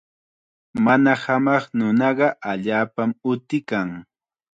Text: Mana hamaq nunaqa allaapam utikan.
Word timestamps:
Mana 0.85 1.11
hamaq 1.23 1.63
nunaqa 1.77 2.27
allaapam 2.51 3.11
utikan. 3.31 3.89